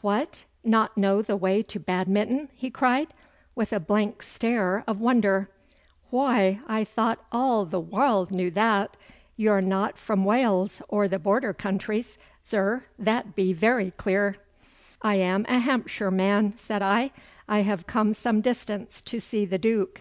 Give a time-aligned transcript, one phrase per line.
[0.00, 0.44] 'What!
[0.64, 3.08] Not know the way to Badminton!' he cried,
[3.54, 5.50] with a blank stare of wonder.
[6.10, 8.96] 'Whoy, I thought all the warld knew that.
[9.36, 12.16] You're not fra Wales or the border counties,
[12.46, 14.36] zur, that be very clear.'
[15.02, 17.10] 'I am a Hampshire man,' said I.
[17.46, 20.00] 'I have come some distance to see the Duke.